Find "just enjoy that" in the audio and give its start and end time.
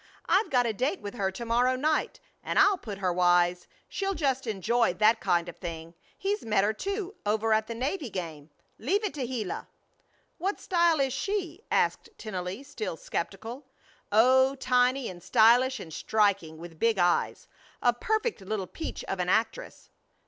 4.15-5.19